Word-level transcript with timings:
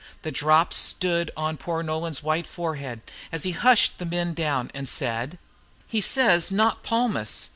The 0.23 0.31
drops 0.31 0.77
stood 0.77 1.29
on 1.37 1.57
poor 1.57 1.83
Nolan's 1.83 2.23
white 2.23 2.47
forehead, 2.47 3.01
as 3.31 3.43
he 3.43 3.51
hushed 3.51 3.99
the 3.99 4.05
men 4.07 4.33
down, 4.33 4.71
and 4.73 4.89
said: 4.89 5.37
"He 5.87 6.01
says, 6.01 6.51
'Not 6.51 6.81
Palmas.' 6.81 7.49